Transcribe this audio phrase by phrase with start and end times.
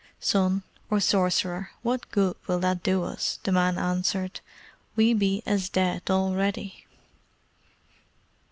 [0.19, 4.39] "Son or sorcerer, what good will that do us?" the man answered.
[4.95, 6.87] "We be as dead already."